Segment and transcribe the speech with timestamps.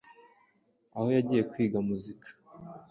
[0.95, 2.27] aho yagiye kwiga muzika.